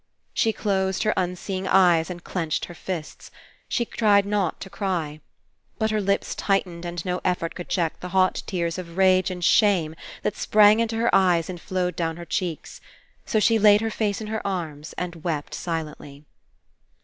She 0.33 0.51
closed 0.51 1.03
her 1.03 1.13
unseeing 1.15 1.67
eyes 1.67 2.09
and 2.09 2.21
163 2.21 2.25
PASSING 2.25 2.33
clenched 2.33 2.65
her 2.65 2.73
fists. 3.13 3.31
She 3.69 3.85
tried 3.85 4.25
not 4.25 4.59
to 4.61 4.69
cry. 4.71 5.21
But 5.77 5.91
her 5.91 6.01
Hps 6.01 6.33
tightened 6.35 6.85
and 6.85 7.05
no 7.05 7.21
effort 7.23 7.53
could 7.53 7.69
check 7.69 7.99
the 7.99 8.07
hot 8.09 8.41
tears 8.47 8.79
of 8.79 8.97
rage 8.97 9.29
and 9.29 9.45
shame 9.45 9.93
that 10.23 10.35
sprang 10.35 10.79
into 10.79 10.95
her 10.95 11.13
eyes 11.13 11.51
and 11.51 11.61
flowed 11.61 11.95
down 11.95 12.17
her 12.17 12.25
cheeks; 12.25 12.81
so 13.27 13.39
she 13.39 13.59
laid 13.59 13.81
her 13.81 13.91
face 13.91 14.19
in 14.19 14.25
her 14.25 14.41
arms 14.47 14.93
and 14.97 15.23
wept 15.23 15.53
silently. 15.53 16.25